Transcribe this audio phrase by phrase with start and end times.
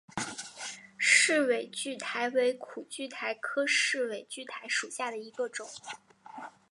[0.97, 5.67] 世纬苣苔为苦苣苔科世纬苣苔属下的一个种。